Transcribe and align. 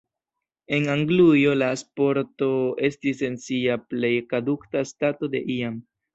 En 0.77 0.85
Anglujo 0.93 1.51
la 1.63 1.67
sporto 1.81 2.47
estis 2.89 3.21
en 3.29 3.37
sia 3.45 3.77
plej 3.93 4.13
kaduka 4.35 4.85
stato 4.95 5.33
de 5.37 5.45
iam. 5.61 5.81